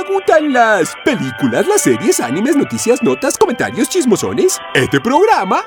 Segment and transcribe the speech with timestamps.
[0.00, 4.58] ¿Te gustan las películas, las series, animes, noticias, notas, comentarios, chismosones?
[4.72, 5.62] Este programa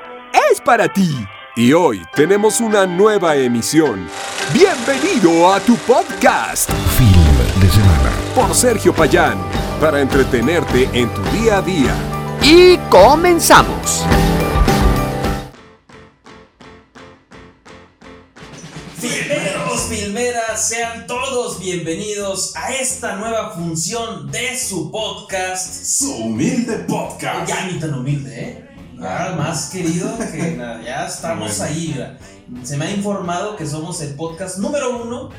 [0.51, 1.15] es para ti.
[1.55, 4.07] Y hoy tenemos una nueva emisión.
[4.51, 6.71] Bienvenido a tu podcast.
[6.97, 8.11] Film de semana.
[8.33, 9.37] Por Sergio Payán.
[9.79, 11.93] Para entretenerte en tu día a día.
[12.41, 14.03] Y comenzamos.
[20.57, 25.83] Sean todos bienvenidos a esta nueva función de su podcast.
[25.83, 27.47] Su humilde podcast.
[27.49, 28.69] Ya ni tan humilde, ¿eh?
[28.99, 31.73] Ya más querido que nada, ya estamos Bueno.
[31.73, 32.17] ahí.
[32.63, 35.29] Se me ha informado que somos el podcast número uno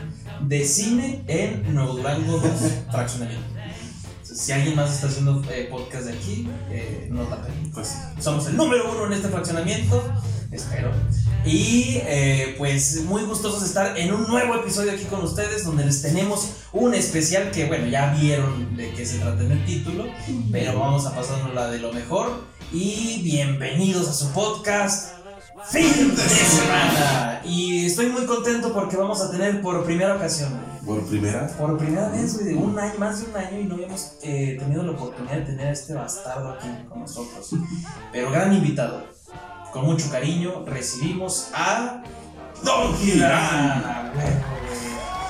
[0.40, 2.50] de cine en Nuevo Durango 2,
[2.90, 3.44] fraccionamiento.
[4.24, 7.38] Si alguien más está haciendo eh, podcast de aquí, eh, no la.
[7.72, 10.02] Pues Somos el número uno en este fraccionamiento,
[10.50, 10.90] espero.
[11.46, 15.84] Y eh, pues muy gustosos de estar en un nuevo episodio aquí con ustedes, donde
[15.84, 20.06] les tenemos un especial que, bueno, ya vieron de qué se trata en el título,
[20.50, 22.44] pero vamos a pasarnos la de lo mejor.
[22.72, 25.12] Y bienvenidos a su podcast.
[25.70, 27.42] Fin de semana.
[27.44, 30.50] Y estoy muy contento porque vamos a tener por primera ocasión,
[30.84, 31.46] por primera.
[31.58, 34.56] por primera vez, güey, de un año, más de un año, y no habíamos eh,
[34.58, 37.50] tenido la oportunidad de tener a este bastardo aquí con nosotros.
[38.12, 39.13] Pero gran invitado.
[39.74, 42.00] Con mucho cariño recibimos a
[42.62, 44.12] Don Gilán.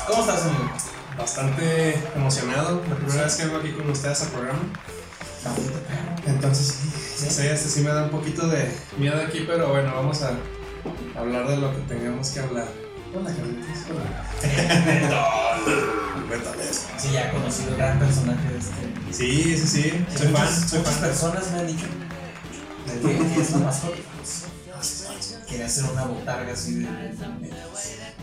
[0.06, 0.70] ¿Cómo estás, amigo?
[1.17, 2.83] bastante emocionado.
[2.91, 4.59] La primera vez que vengo aquí con ustedes al programa.
[6.27, 6.78] Entonces,
[7.17, 10.33] sí, sí, este sí me da un poquito de miedo aquí, pero bueno, vamos a
[11.19, 12.69] hablar de lo que tengamos que hablar.
[13.17, 13.78] Hola, Carlitos.
[13.91, 14.28] Hola.
[16.98, 19.12] Sí, ya he conocido el gran personaje de este.
[19.12, 20.05] Sí, sí, sí.
[20.17, 21.09] Soy fan, soy muchas fan.
[21.09, 21.87] personas me han dicho
[23.34, 24.00] que es lo más joven.
[25.48, 26.80] Quería hacer una botarga así de.
[26.80, 27.52] de- de-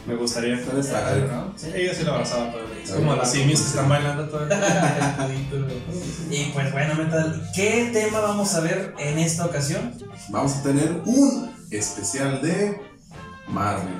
[0.05, 0.53] Me gustaría.
[0.55, 1.53] Eres la- ¿no?
[1.57, 2.83] Sí, yo sí lo abrazaba todo el día.
[2.83, 5.17] Es como los simios que están bailando todo el día.
[6.29, 9.93] Y pues bueno, metal, ¿qué tema vamos a ver en esta ocasión?
[10.29, 12.81] Vamos a tener un especial de
[13.47, 13.93] Marvel.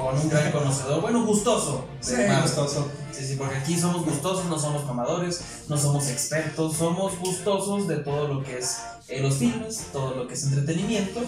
[0.00, 1.84] Con un gran conocedor, bueno, gustoso.
[2.00, 2.88] Sí, gustoso.
[3.12, 7.96] Sí, sí, porque aquí somos gustosos, no somos mamadores, no somos expertos, somos gustosos de
[7.96, 8.78] todo lo que es
[9.08, 11.20] eh, los filmes, todo lo que es entretenimiento.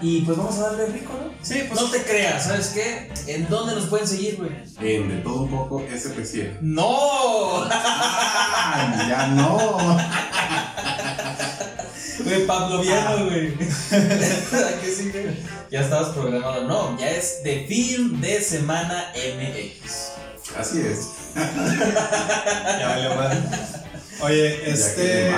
[0.00, 1.32] Y pues vamos a darle rico, ¿no?
[1.42, 1.80] Sí, pues.
[1.80, 3.12] No te creas, ¿sabes qué?
[3.26, 4.50] ¿En dónde nos pueden seguir, güey?
[4.80, 6.60] En De Todo Un Poco SPC.
[6.62, 7.64] ¡No!
[7.70, 9.98] ¡Ay, ya no!
[12.24, 13.48] Güey, Pavloviano, güey.
[13.52, 15.36] ¿A qué sí, güey?
[15.70, 16.64] Ya estabas programado.
[16.66, 20.12] No, ya es de film de semana MX.
[20.58, 21.10] Así es.
[21.34, 23.38] Ya valió madre.
[24.20, 25.30] Oye, este.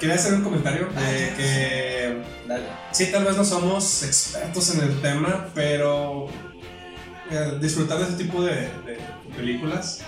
[0.00, 2.22] Quería hacer un comentario de que.
[2.46, 2.64] Dale.
[2.92, 6.28] Sí, tal vez no somos expertos en el tema, pero.
[7.30, 8.98] eh, disfrutar de ese tipo de, de
[9.36, 10.00] películas.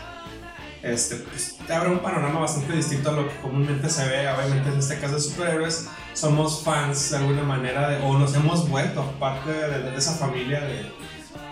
[0.83, 4.29] Este, pues, te abre un panorama bastante distinto a lo que comúnmente se ve.
[4.29, 8.69] Obviamente, en este caso de superhéroes, somos fans de alguna manera, de- o nos hemos
[8.69, 10.91] vuelto parte de, de esa familia de,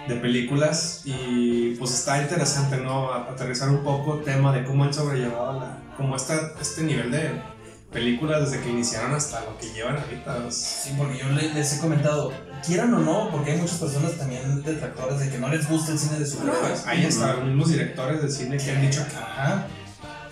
[0.09, 1.03] de películas.
[1.05, 3.13] Y pues está interesante, ¿no?
[3.13, 7.43] Aterrizar un poco el tema de cómo han sobrellevado la, como esta, este nivel de
[7.93, 10.51] películas desde que iniciaron hasta lo que llevan ahorita.
[10.51, 12.33] Sí, porque yo le- les he comentado,
[12.67, 15.99] quieran o no, porque hay muchas personas también detractores de que no les gusta el
[15.99, 16.87] cine de superhéroes.
[16.87, 19.67] Ahí hasta los mismos directores de cine que han dicho que Ajá.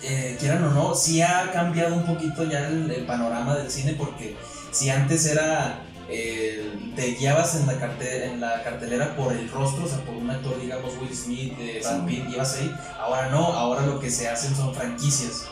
[0.03, 3.95] Eh, quieran o no, sí ha cambiado un poquito ya el, el panorama del cine
[3.97, 4.37] porque
[4.71, 9.85] si antes era eh, te guiabas en la, carte- en la cartelera por el rostro,
[9.85, 12.71] o sea, por un actor, digamos Will Smith, eh, Brad Pitt, ibas ahí.
[12.99, 15.47] Ahora no, ahora lo que se hacen son franquicias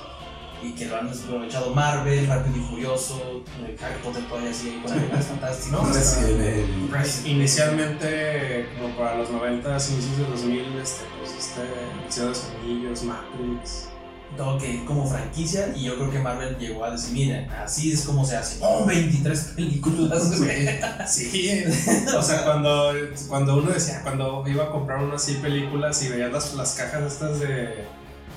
[0.62, 4.92] y que lo han aprovechado Marvel, Rápido y Furioso, eh, Harry Potter todavía sigue con
[5.22, 5.96] Fantásticos.
[5.96, 6.92] Resident Evil.
[7.26, 11.62] inicialmente como para los 90, inicios de 2000, este, pues este,
[12.10, 13.90] Señor de los Anillos, Matrix.
[14.36, 18.02] todo que como franquicia y yo creo que Marvel llegó a decir, miren, así es
[18.04, 18.58] como se hace.
[18.62, 20.40] ¡Oh, 23 películas!
[20.40, 20.68] güey!
[21.08, 21.64] Sí,
[22.18, 22.94] o sea, cuando,
[23.28, 27.14] cuando uno decía, cuando iba a comprar uno así películas y veías las, las cajas
[27.14, 27.86] estas de,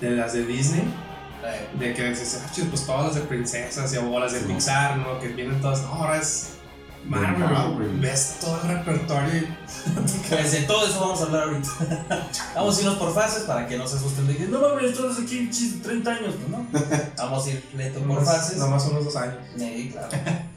[0.01, 0.83] de las de Disney,
[1.79, 4.41] de que dices, "Ah, pues todas las de princesas y o las de.
[4.41, 5.19] Pixar, ¿no?
[5.21, 6.51] Que vienen todas, no, ahora es
[7.07, 8.01] Marvel, Marvel.
[8.01, 9.47] ves todo el repertorio y
[10.29, 11.69] Pues de todo eso vamos a hablar ahorita.
[12.55, 15.11] vamos a irnos por fases para que no se asusten de que no mames, esto
[15.11, 16.67] es aquí chis, 30 años, pues no.
[17.17, 18.59] Vamos a ir lento por fases.
[18.59, 19.37] nomás unos dos años.
[19.57, 20.09] Sí, claro.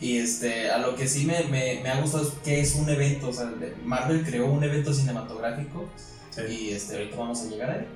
[0.01, 2.89] Y este, a lo que sí me, me, me ha gustado es que es un
[2.89, 3.49] evento, o sea,
[3.85, 5.87] Marvel creó un evento cinematográfico
[6.31, 6.41] Sí.
[6.49, 7.87] y este, ahorita vamos a llegar a él.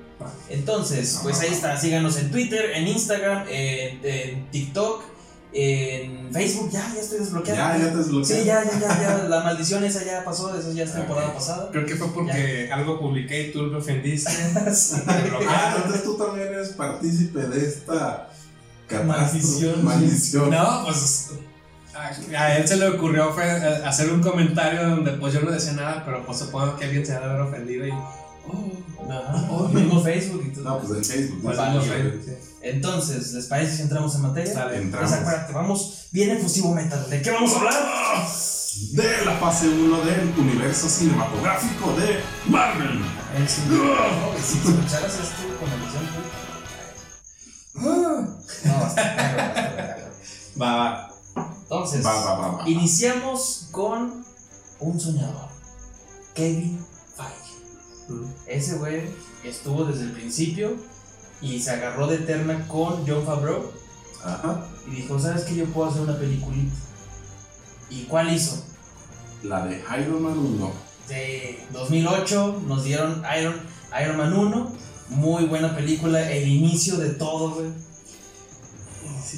[0.48, 5.02] Entonces, pues ahí está, síganos en Twitter, en Instagram, en, en TikTok,
[5.52, 7.78] en Facebook, ya, ya estoy desbloqueado.
[7.78, 8.40] Ya, ya te desbloqueé.
[8.40, 11.70] Sí, ya, ya, ya, ya, la maldición esa ya pasó, esa ya es temporada pasada.
[11.70, 14.30] Creo que fue porque algo publiqué y tú me ofendiste.
[14.74, 14.96] Sí.
[15.48, 18.28] Ah, entonces tú también eres partícipe de esta
[19.04, 19.84] Maldición.
[19.84, 20.50] Maldición.
[20.50, 21.30] No, pues
[22.36, 25.72] a, él se le ocurrió fue eh, hacer un comentario donde pues yo no decía
[25.72, 27.90] nada, pero pues supongo que alguien se ha de haber ofendido y...
[27.90, 28.70] Oh,
[29.08, 29.48] Ajá.
[29.50, 30.64] Oh, mismo Facebook y todo.
[30.64, 31.42] No, pues en Facebook.
[31.42, 31.56] pues,
[32.24, 32.32] Sí.
[32.62, 34.52] Entonces, ¿les parece si entramos en materia?
[34.52, 34.76] Sale.
[34.78, 35.10] Entramos.
[35.10, 37.08] Pues acuérdate, vamos bien efusivo metal.
[37.08, 37.74] ¿De qué vamos a hablar?
[38.92, 42.20] De la fase 1 del universo cinematográfico de
[42.50, 43.00] Marvel.
[43.46, 46.04] Si escucharas esto con la visión,
[48.64, 49.96] No, basta.
[50.60, 51.10] Va, va.
[51.62, 52.68] Entonces, va, va, va.
[52.68, 54.24] iniciamos con
[54.80, 55.48] un soñador,
[56.34, 56.84] Kevin
[58.46, 59.02] Ese güey
[59.44, 60.76] estuvo desde el principio
[61.40, 63.72] y se agarró de eterna con John Favreau
[64.24, 64.66] Ajá.
[64.86, 65.56] y dijo, ¿sabes qué?
[65.56, 66.74] Yo puedo hacer una peliculita.
[67.90, 68.64] ¿Y cuál hizo?
[69.42, 70.72] La de Iron Man 1.
[71.08, 73.54] De 2008 nos dieron Iron,
[74.02, 74.72] Iron Man 1,
[75.10, 77.70] muy buena película, el inicio de todo, güey.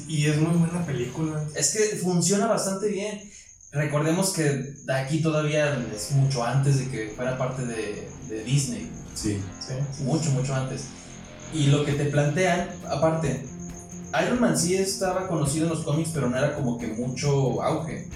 [0.07, 1.43] Y es muy buena película.
[1.55, 3.29] Es que funciona bastante bien.
[3.71, 8.91] Recordemos que de aquí todavía es mucho antes de que fuera parte de, de Disney.
[9.13, 9.39] Sí.
[9.59, 10.03] Sí.
[10.03, 10.85] Mucho, mucho antes.
[11.53, 13.45] Y lo que te plantean, aparte,
[14.23, 18.07] Iron Man sí estaba conocido en los cómics, pero no era como que mucho auge.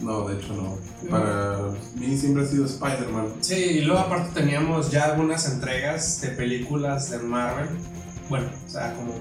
[0.00, 0.78] No, de hecho no.
[1.10, 1.58] Para
[1.96, 3.34] mí siempre ha sido Spider-Man.
[3.40, 7.68] Sí, y luego aparte teníamos ya algunas entregas de películas de Marvel.
[8.28, 9.14] Bueno, o sea, como,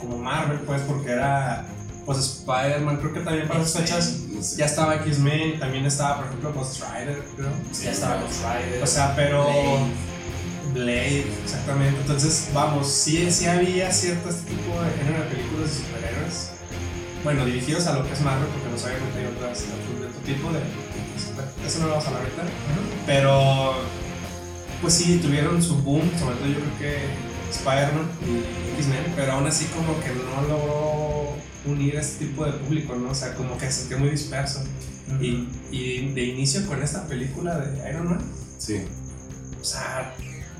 [0.00, 1.66] como Marvel, pues, porque era
[2.08, 4.56] pues Spider-Man, creo que también para esas fechas No sé.
[4.56, 7.50] ya estaba X-Men, también estaba, por ejemplo, Ghost Rider, creo.
[7.84, 8.82] ya estaba Ghost Rider.
[8.82, 9.44] O sea, pero.
[9.44, 9.92] Blade.
[10.72, 12.00] Blade, exactamente.
[12.00, 16.50] Entonces, vamos, sí, sí había cierto este tipo de género de películas de superhéroes.
[17.24, 20.50] Bueno, dirigidos a lo que es Marvel, porque no obviamente hay otras de otro tipo
[20.50, 20.60] de.
[21.66, 22.42] Eso no lo vamos a hablar ahorita.
[23.04, 23.74] Pero,
[24.80, 29.46] pues sí, tuvieron su boom, sobre todo yo creo que Spider-Man y X-Men, pero aún
[29.46, 30.97] así como que no logró
[31.70, 33.10] unir a este tipo de público, ¿no?
[33.10, 34.62] O sea, como que se sintió muy disperso.
[35.20, 38.20] Y, y de inicio con esta película de Iron Man,
[38.58, 38.82] Sí.
[39.60, 40.14] o sea,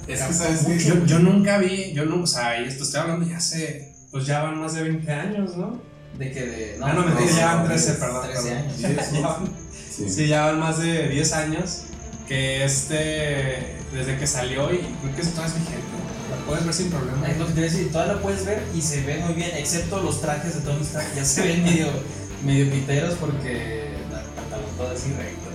[0.07, 0.95] Es que sabes mucho.
[1.01, 4.25] yo, yo nunca vi, yo nunca, o sea, y esto estoy hablando ya hace, pues
[4.27, 5.83] ya van más de 20 años, ¿no?
[6.19, 6.79] De que de.
[6.83, 8.23] ah, no, me mentira, no, ya van no, 13, diez, perdón.
[8.27, 8.59] 13 perdón.
[8.65, 8.81] años.
[9.13, 9.51] Ya van-
[9.91, 10.09] Sí.
[10.09, 11.83] Sí, ya van más de 10 años
[12.27, 15.83] que este, desde que salió y creo que eso es vigente.
[16.31, 17.27] La puedes ver sin problema.
[17.29, 20.01] Es lo que te decir, todavía la puedes ver y se ve muy bien, excepto
[20.03, 21.87] los trajes de Tony Stark, ya se ven medio,
[22.45, 25.49] medio piteros porque la pantalón todo así recto.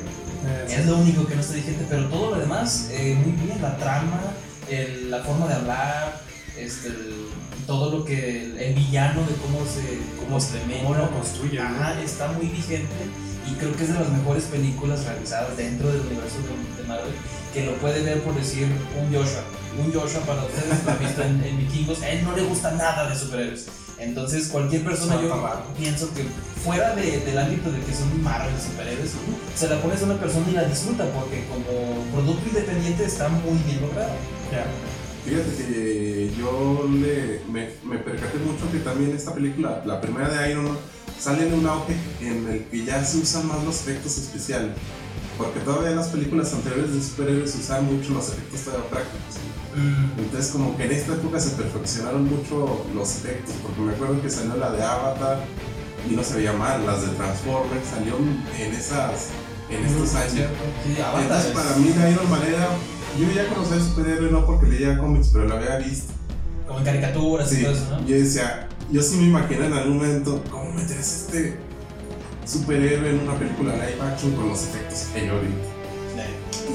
[0.45, 3.62] Eh, Es lo único que no está vigente, pero todo lo demás, eh, muy bien,
[3.62, 4.19] la trama,
[4.69, 6.21] el- la forma de hablar,
[6.57, 7.27] este, el-
[7.68, 11.59] todo lo que el, el villano de cómo se, cómo se ¿Cómo lo construye?
[11.62, 12.91] Ajá, está muy vigente
[13.50, 16.38] y creo que es de las mejores películas realizadas dentro del universo
[16.78, 17.13] de, Marvel
[17.54, 18.68] que lo puede ver por decir
[19.00, 19.44] un Joshua.
[19.78, 22.72] Un Joshua para ustedes lo han visto en, en Vikingos, a él no le gusta
[22.72, 23.68] nada de superhéroes.
[24.00, 25.62] Entonces cualquier persona yo raro.
[25.78, 26.24] pienso que
[26.63, 29.12] fuera de- del ámbito de que son Marvel superhéroes,
[29.56, 33.57] se la pones a una persona y la disfruta porque como producto independiente está muy
[33.66, 34.13] bien logrado.
[34.51, 34.66] Ya.
[35.24, 40.51] Fíjate que yo le, me, me percaté mucho que también esta película, la primera de
[40.51, 40.78] Iron Man,
[41.23, 44.71] sale en un auge en el que ya se usan más los efectos especiales.
[45.37, 49.35] Porque todavía en las películas anteriores de superhéroes se usaban mucho los efectos todavía prácticos.
[50.17, 54.29] Entonces como que en esta época se perfeccionaron mucho los efectos, porque me acuerdo que
[54.29, 55.39] salió la de Avatar
[56.07, 59.30] y no se veía mal, las de Transformers salió en esas,
[59.71, 60.49] en estos años.
[60.85, 62.68] Sí, Avatar Entonces es para mí de Iron Man era,
[63.18, 66.13] yo ya conocía el superhéroe no porque leía cómics, pero lo había visto.
[66.67, 68.07] Como en caricaturas y todo eso, ¿no?
[68.07, 71.57] yo decía, yo sí me imaginé en algún momento cómo meter este
[72.45, 75.69] superhéroe en una película live action con los efectos que hay ahorita.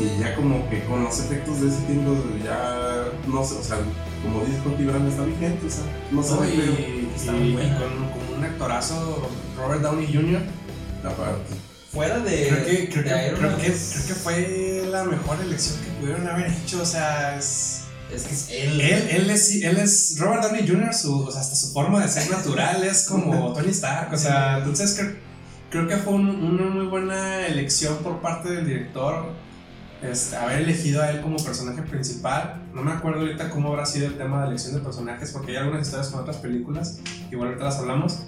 [0.00, 2.14] Y ya como que con los efectos de ese tiempo
[2.44, 3.78] ya no sé, o sea,
[4.22, 7.40] como dice Coty Brand está vigente, o sea, no No, sabe pero y, está y-
[7.40, 10.40] muy y con, con un actorazo, Robert Downey Jr.
[11.02, 11.54] la parte.
[11.92, 15.40] Fuera de, Creo que, creo, de que, creo, que, es- creo que fue la mejor
[15.40, 16.82] elección que pudieron haber hecho.
[16.82, 17.77] O sea, es,
[18.14, 18.80] es que es él.
[18.80, 22.08] él, él, es, él es Robert Downey Jr., su, o sea, hasta su forma de
[22.08, 24.12] ser natural es como Tony Stark.
[24.12, 25.12] O sea, entonces creo,
[25.70, 29.26] creo que fue un- una muy buena elección por parte del director.
[30.00, 32.62] Este, haber elegido a él como personaje principal.
[32.72, 35.56] No me acuerdo ahorita cómo habrá sido el tema de elección de personajes, porque hay
[35.58, 37.00] algunas historias con otras películas,
[37.32, 38.20] igual ahorita las hablamos.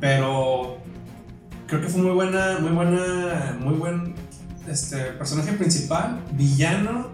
[0.00, 0.78] Pero
[1.66, 4.14] creo que fue muy buena, muy buena, muy buen
[4.66, 7.10] este, personaje principal, villano.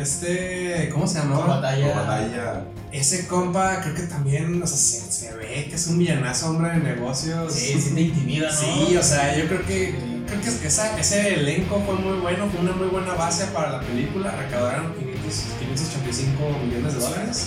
[0.00, 1.46] Este, ¿cómo se llamaba?
[1.56, 1.94] Batalla.
[1.94, 2.62] Batalla.
[2.92, 6.70] Ese compa, creo que también, o sea, se, se ve que es un villanazo, hombre
[6.72, 7.52] de negocios.
[7.54, 8.56] Sí, sí te intimida, ¿no?
[8.58, 9.94] Sí, o sea, yo creo que,
[10.26, 13.80] creo que esa- ese elenco fue muy bueno, fue una muy buena base para la
[13.80, 14.32] película.
[14.32, 17.46] Recaudaron 500, 585 millones de dólares.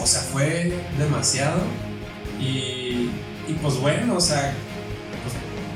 [0.00, 1.58] O sea, fue demasiado.
[2.40, 3.10] Y,
[3.48, 4.52] Y pues bueno, o sea,
[5.24, 5.34] pues,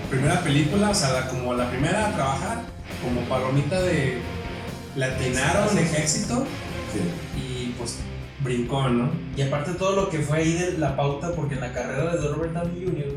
[0.08, 2.62] primera película, o sea, la- como la primera a trabajar,
[3.02, 4.20] como palomita de
[4.96, 6.44] latinaron, éxito,
[6.92, 7.00] Sí.
[7.40, 7.96] y pues
[8.42, 9.10] brincó, ¿no?
[9.36, 12.28] Y aparte todo lo que fue ahí de la pauta, porque en la carrera de
[12.28, 13.14] Robert Downey Jr.,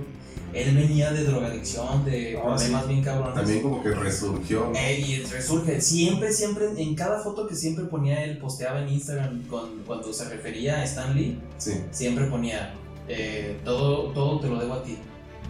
[0.53, 2.87] él venía de drogadicción, de Oh, problemas sí.
[2.89, 3.35] bien cabrones.
[3.35, 4.71] También como que resurgió.
[4.75, 9.43] Eh, y resurge, siempre, siempre, en cada foto que siempre ponía él, posteaba en Instagram
[9.43, 11.73] con, cuando se refería a Stan Lee, Sí.
[11.91, 12.73] siempre ponía,
[13.09, 14.97] eh, todo, todo te lo debo a ti.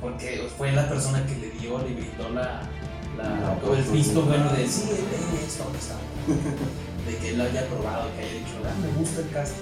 [0.02, 2.62] Porque fue la persona que le dio, le brindó la,
[3.18, 5.06] la, La como el visto bueno de sí, él
[5.46, 5.96] es donde está.
[7.08, 9.56] de que él lo haya probado, que haya dicho, ah, me gusta el cast.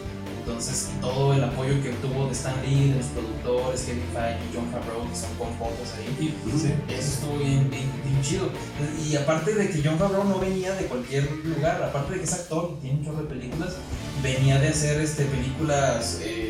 [0.45, 4.55] Entonces, todo el apoyo que obtuvo de Stan Lee, de los productores, Kevin Feige y
[4.55, 6.71] John Favreau, que son compotas ahí, sí.
[6.87, 8.49] eso estuvo bien, bien, bien chido.
[9.03, 12.33] Y aparte de que John Favreau no venía de cualquier lugar, aparte de que es
[12.33, 13.73] actor y tiene un chorro de películas,
[14.21, 16.44] venía de hacer este, películas eh,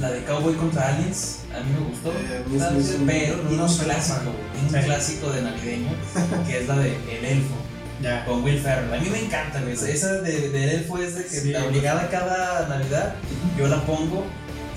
[0.00, 1.38] la de Cowboy contra Aliens.
[1.54, 2.42] A mí me gustó, Eh,
[3.06, 4.84] pero no un sé, clásico, tiene un Sí.
[4.84, 5.88] clásico de navideño,
[6.46, 6.88] que es la de
[7.18, 7.54] El Elfo
[8.02, 8.24] Ya.
[8.26, 8.92] con Will Ferrell.
[8.92, 9.72] A mí me encanta, güey.
[9.72, 11.50] Esa de, de Elfo es de que Sí.
[11.52, 13.14] la obligada cada Navidad
[13.58, 14.24] yo la pongo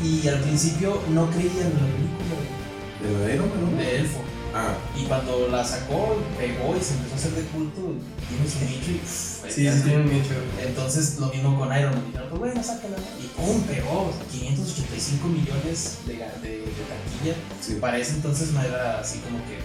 [0.01, 3.77] y al principio no creía en la película ¿De no?
[3.77, 4.19] de Elfo.
[4.53, 7.81] Ah, Y cuando la sacó, pegó y se empezó a hacer de culto,
[8.27, 10.33] tiene su nicho y pff, Sí, tiene un nicho.
[10.61, 12.03] Entonces lo mismo con Iron Man.
[12.07, 12.97] Dijeron, pues bueno, sácala.
[13.21, 17.35] Y pum, pegó 585 millones de, de, de taquilla.
[17.61, 17.77] sí.
[17.79, 19.57] Para ese entonces no era así como que,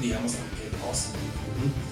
[0.00, 1.10] digamos, cualquier cosa.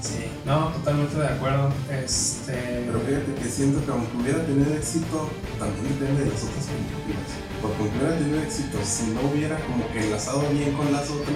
[0.00, 0.30] Sí.
[0.44, 1.72] No, totalmente de acuerdo.
[1.90, 2.52] Este.
[2.86, 7.26] Pero fíjate que siento que aunque hubiera tenido éxito, también depende de las otras películas.
[7.60, 11.34] Porque aunque hubiera tenido éxito, si no hubiera como que enlazado bien con las otras,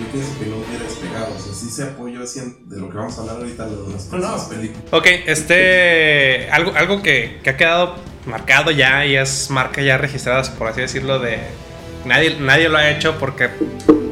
[0.00, 1.34] yo pienso que no hubiera despegado.
[1.34, 4.10] O sea, sí se apoyó así de lo que vamos a hablar ahorita, de las
[4.12, 4.48] No, no.
[4.48, 4.82] películas.
[4.92, 6.48] Ok, este.
[6.50, 10.80] Algo, algo que, que ha quedado marcado ya y es marca ya registrada, por así
[10.80, 11.38] decirlo, de.
[12.04, 13.48] Nadie, nadie lo ha hecho porque,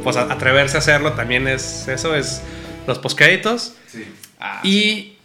[0.05, 1.89] pues, a- atreverse a hacerlo también es.
[1.89, 2.43] Eso es
[2.87, 3.75] los postcréditos.
[3.87, 4.05] Sí.
[4.63, 5.17] Y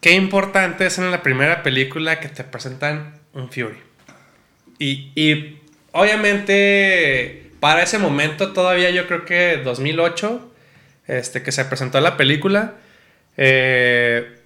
[0.00, 3.76] qué importante es en la primera película que te presentan un Fury.
[4.78, 5.60] Y, y
[5.92, 10.50] obviamente para ese momento todavía yo creo que 2008,
[11.06, 12.74] este, que se presentó la película,
[13.36, 14.38] eh,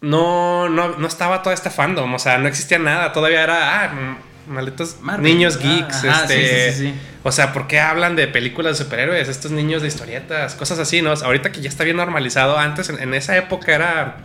[0.00, 3.88] no, no, no estaba todo este fandom, o sea, no existía nada, todavía era, ah,
[3.88, 5.24] mm, malditos Marvel.
[5.24, 6.94] niños Ah, geeks, ajá, este, sí, sí, sí, sí.
[7.22, 9.28] o sea, ¿por qué hablan de películas de superhéroes?
[9.28, 11.12] Estos niños de historietas, cosas así, ¿no?
[11.12, 14.16] Ahorita que ya está bien normalizado, antes en, en esa época era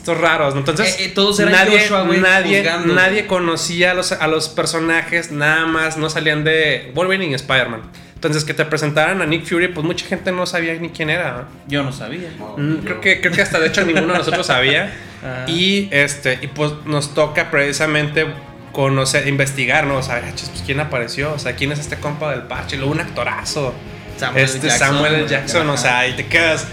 [0.00, 0.60] estos raros, ¿no?
[0.60, 5.30] Entonces, Eh, eh, todos eran nadie, Joshua, nadie, nadie conocía a los, a los personajes,
[5.30, 7.82] nada más no salían de Wolverine y Spider-Man.
[8.14, 11.48] Entonces, que te presentaran a Nick Fury, pues mucha gente no sabía ni quién era.
[11.68, 12.28] Yo no sabía.
[12.56, 14.92] Mm, creo, que, creo que hasta de hecho ninguno de nosotros sabía.
[15.22, 15.44] Ah.
[15.46, 18.24] Y este, y pues nos toca precisamente
[18.72, 20.02] conocer, investigar, ¿no?
[20.02, 22.92] Saber, ah, chis, pues quién apareció, o sea, quién es este compa del Pache, luego
[22.92, 23.74] un actorazo.
[24.16, 25.22] Samuel este Jackson, Samuel L.
[25.24, 25.30] güey.
[25.30, 26.66] Jackson, o sea, y te quedas.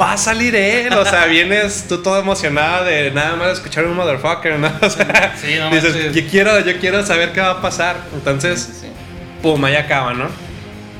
[0.00, 3.96] Va a salir él, o sea, vienes tú todo emocionado de nada más escuchar un
[3.96, 4.70] motherfucker, ¿no?
[4.82, 7.96] O sea, Sí, no dices, yo quiero, yo quiero saber qué va a pasar.
[8.14, 8.86] Entonces, Sí,
[9.42, 10.26] pum, ahí acaba, ¿no?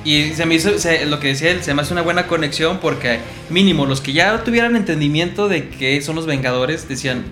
[0.05, 2.79] Y se me hizo, se- lo que decía él, se me hace una buena conexión
[2.79, 3.19] porque
[3.51, 7.25] mínimo los que ya tuvieran entendimiento de que son los Vengadores decían,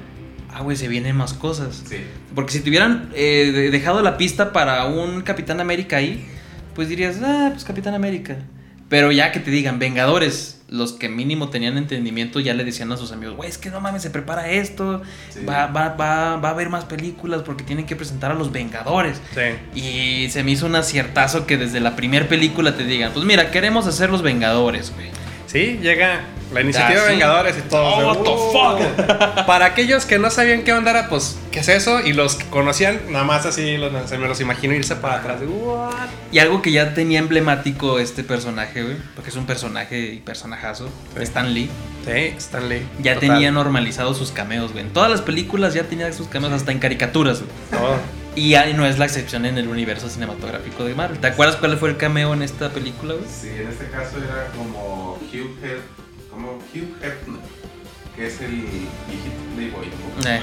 [0.53, 1.83] ah, güey, se vienen más cosas.
[1.89, 1.97] Sí.
[2.35, 6.27] Porque si te hubieran eh, de- dejado la pista para un Capitán América ahí,
[6.75, 8.37] pues dirías, ah, pues Capitán América.
[8.89, 12.97] Pero ya que te digan Vengadores, los que mínimo tenían entendimiento ya le decían a
[12.97, 15.45] sus amigos, güey, es que no mames, se prepara esto, Sí.
[15.45, 19.21] va, va, va, va a haber más películas porque tienen que presentar a los Vengadores.
[19.35, 19.81] Sí.
[19.81, 23.51] Y se me hizo un aciertazo que desde la primera película te digan, pues mira,
[23.51, 25.09] queremos hacer los Vengadores, güey.
[25.47, 26.21] Sí, llega
[26.53, 27.09] la iniciativa de.
[27.11, 27.83] Vengadores y todo.
[27.85, 29.07] Oh, what the fuck?
[29.47, 32.01] Para aquellos que no sabían qué onda era, pues, ¿qué es eso?
[32.01, 35.41] Y los que conocían, nada más así, los, se me los imagino irse para atrás.
[35.41, 35.93] de, What?
[36.33, 40.89] Y algo que ya tenía emblemático este personaje, güey, porque es un personaje y personajazo,
[41.17, 41.23] Sí.
[41.23, 41.69] Stan Lee,
[42.05, 42.87] Sí, Stanley.
[43.01, 43.29] ya Total.
[43.31, 44.85] tenía normalizado sus cameos, güey.
[44.85, 47.51] En todas las películas ya tenía sus cameos, hasta en caricaturas, güey.
[47.71, 47.97] Todo.
[48.37, 51.19] Y ya no es la excepción en el universo cinematográfico de Marvel.
[51.19, 53.25] ¿Te acuerdas cuál fue el cameo en esta película, güey?
[53.29, 57.41] Sí, en este caso era como Hugh Hef- como Hugh Hefner,
[58.15, 59.87] que es el viejito Playboy.
[60.27, 60.41] Eh,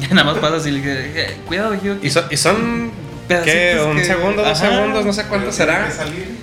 [0.00, 1.98] ya nada más pasa así, le dije, eh, cuidado, Hugh.
[2.02, 2.90] Y, son- y son,
[3.28, 3.80] Pedacitos ¿qué?
[3.90, 4.70] Un que- segundo, dos Ajá.
[4.70, 5.88] segundos, no sé cuánto será.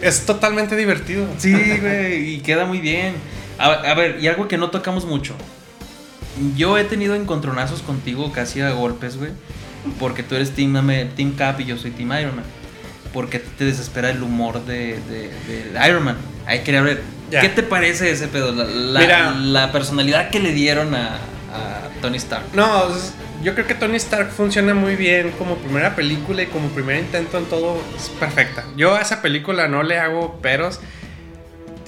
[0.01, 1.27] Es totalmente divertido.
[1.37, 3.15] Sí, güey, y queda muy bien.
[3.57, 5.35] A, a ver, y algo que no tocamos mucho.
[6.55, 9.31] Yo he tenido encontronazos contigo casi a golpes, güey.
[9.99, 10.73] Porque tú eres Team,
[11.15, 12.45] team Cap y yo soy Team Iron Man.
[13.13, 15.31] Porque te desespera el humor de, de-
[15.73, 16.17] de Iron Man.
[16.45, 17.01] Ahí quería ver.
[17.31, 17.41] Ya.
[17.41, 18.51] ¿Qué te parece ese pedo?
[18.51, 19.31] La, la- Mira.
[19.31, 22.43] la personalidad que le dieron a, a Tony Stark.
[22.53, 26.67] No, es- yo creo que Tony Stark funciona muy bien como primera película y como
[26.69, 27.81] primer intento en todo.
[27.95, 28.65] Es perfecta.
[28.75, 30.79] Yo a esa película no le hago peros.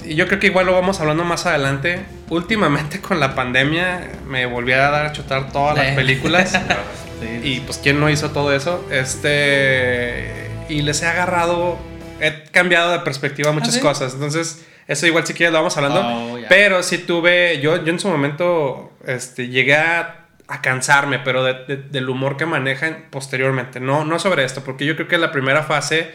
[0.06, 2.06] Y yo creo que igual lo vamos hablando más adelante.
[2.30, 5.94] Últimamente con la pandemia me volví a dar a chutar todas las Eh.
[5.96, 6.54] películas.
[7.22, 7.40] Sí.
[7.44, 8.84] Y pues, ¿quién no hizo todo eso?
[8.90, 10.50] Este.
[10.70, 11.78] Y les he agarrado.
[12.20, 13.80] He cambiado de perspectiva muchas ¿Ah, sí?
[13.80, 14.14] cosas.
[14.16, 16.02] Entonces, eso igual si quieres lo vamos hablando.
[16.04, 16.48] Oh, ya.
[16.50, 17.60] pero sí tuve.
[17.62, 22.38] Yo, yo en su momento este, llegué a, a cansarme, pero de- de- del humor
[22.38, 23.80] que manejan posteriormente.
[23.80, 26.12] No, no sobre esto, porque yo creo que la primera fase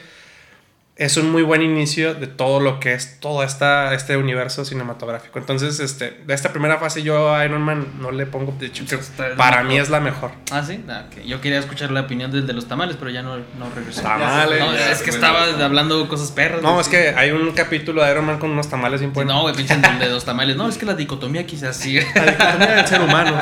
[0.98, 5.38] es un muy buen inicio de todo lo que es todo esta, este universo cinematográfico.
[5.38, 8.86] Entonces, este, de esta primera fase yo a Iron Man no le pongo, de hecho,
[8.86, 8.96] que
[9.36, 9.64] para mejor.
[9.64, 10.30] mí es la mejor.
[10.50, 10.82] Ah, sí.
[10.88, 11.04] Ah.
[11.26, 14.00] Yo quería escuchar la opinión del de los tamales, pero ya no, no regresó.
[14.00, 14.58] Tamales.
[14.58, 16.62] No, es que estaba hablando cosas perras.
[16.62, 19.34] No, es que hay un capítulo de Iron Man con unos tamales buenos.
[19.34, 20.56] No, güey, pinche de los tamales.
[20.56, 21.98] No, es que la dicotomía quizás sí.
[22.14, 23.38] La dicotomía del ser humano.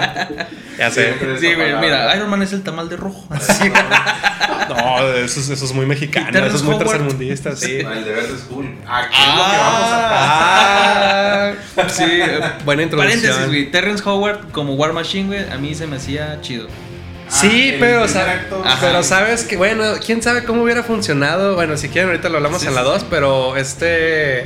[0.77, 1.15] Ya sé.
[1.39, 3.27] Sí, güey, mira, Iron Man es el tamal de rojo.
[3.31, 3.71] Así.
[4.69, 6.87] No, eso, es- eso es muy mexicano, eso es muy Howard.
[7.57, 7.73] Sí.
[7.79, 8.67] El de verde es cool.
[8.87, 13.21] Aquí es lo que vamos a Ah, sí, eh, buena introducción.
[13.21, 13.71] Paréntesis, güey.
[13.71, 16.69] Terrence Howard como War Machine, güey, a mí se me hacía chido.
[17.29, 18.63] Sí, Ah, pero, acto.
[18.65, 18.79] Ajá.
[18.81, 21.55] pero sabes que, bueno, quién sabe cómo hubiera funcionado.
[21.55, 24.45] Bueno, si quieren, ahorita lo hablamos Sí, en la sí, 2, pero este.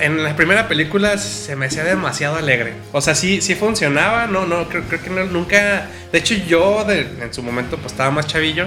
[0.00, 2.74] En la primera película se me hacía demasiado alegre.
[2.92, 4.26] O sea, sí, sí funcionaba.
[4.26, 5.86] No, no, creo, creo que no, nunca.
[6.12, 8.66] De hecho, yo de- en su momento, pues estaba más chavillo.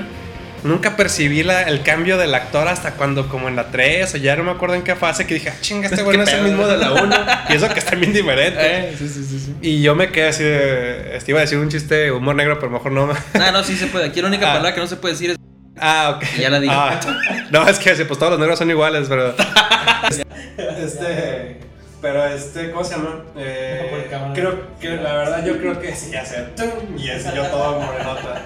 [0.64, 4.36] Nunca percibí la- el cambio del actor hasta cuando, como en la 3, o ya
[4.36, 6.42] no me acuerdo en qué fase, que dije, ah, chinga, este güey no es el
[6.44, 7.16] mismo de la 1.
[7.50, 8.60] y eso que está bien diferente.
[8.60, 9.56] Eh, sí, sí, sí, sí.
[9.62, 11.16] Y yo me quedé así de.
[11.16, 13.10] Este, iba a decir un chiste de humor negro, pero mejor no.
[13.36, 14.08] Ah, no, sí se puede.
[14.08, 14.54] Aquí la única Ah.
[14.54, 15.38] palabra que no se puede decir es.
[15.80, 16.26] Ah, ok.
[16.40, 16.74] Ya la dije.
[16.76, 17.00] Ah,
[17.52, 19.36] no, es que pues todos los negros son iguales, pero.
[20.58, 21.60] Este.
[22.02, 23.24] Pero este, ¿cómo se llama?
[23.38, 26.46] Eh, creo que la verdad yo creo que sí, ya sé.
[26.98, 28.42] Y ese yo todo morenota.